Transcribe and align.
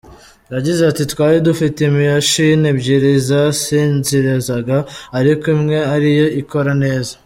Yagize 0.53 0.81
ati 0.91 1.03
“Twari 1.11 1.37
dufite 1.47 1.77
imashini 1.89 2.65
ebyiri 2.73 3.11
zasinzirizaga 3.27 4.77
ariko 5.19 5.43
imwe 5.55 5.77
ari 5.95 6.09
yo 6.19 6.27
ikora 6.41 6.71
neza. 6.83 7.13